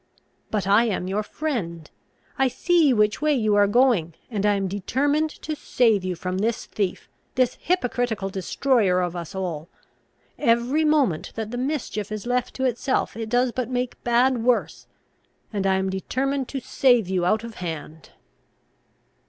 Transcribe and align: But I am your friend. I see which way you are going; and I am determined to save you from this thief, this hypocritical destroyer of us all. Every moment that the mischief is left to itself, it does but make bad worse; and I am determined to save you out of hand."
But 0.49 0.65
I 0.65 0.85
am 0.85 1.07
your 1.07 1.21
friend. 1.21 1.87
I 2.35 2.47
see 2.47 2.91
which 2.91 3.21
way 3.21 3.35
you 3.35 3.53
are 3.53 3.67
going; 3.67 4.15
and 4.31 4.47
I 4.47 4.55
am 4.55 4.67
determined 4.67 5.29
to 5.43 5.55
save 5.55 6.03
you 6.03 6.15
from 6.15 6.39
this 6.39 6.65
thief, 6.65 7.07
this 7.35 7.53
hypocritical 7.61 8.29
destroyer 8.31 8.99
of 9.01 9.15
us 9.15 9.35
all. 9.35 9.69
Every 10.39 10.83
moment 10.85 11.31
that 11.35 11.51
the 11.51 11.57
mischief 11.59 12.11
is 12.11 12.25
left 12.25 12.55
to 12.55 12.65
itself, 12.65 13.15
it 13.15 13.29
does 13.29 13.51
but 13.51 13.69
make 13.69 14.03
bad 14.03 14.39
worse; 14.43 14.87
and 15.53 15.67
I 15.67 15.75
am 15.75 15.91
determined 15.91 16.47
to 16.47 16.61
save 16.61 17.07
you 17.07 17.23
out 17.23 17.43
of 17.43 17.53
hand." 17.61 18.09